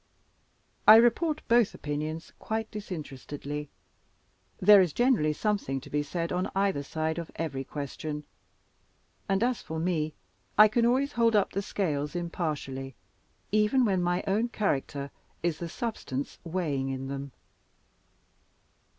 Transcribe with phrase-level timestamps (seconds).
[0.87, 3.69] I report both opinions quite disinterestedly.
[4.59, 8.23] There is generally something to be said on either side of every question;
[9.29, 10.15] and, as for me,
[10.57, 12.95] I can always hold up the scales impartially,
[13.51, 15.11] even when my own character
[15.43, 17.31] is the substance weighing in them.